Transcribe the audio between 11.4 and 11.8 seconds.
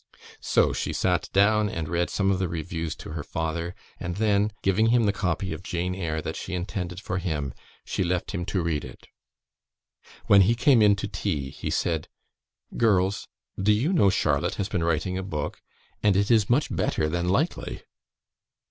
he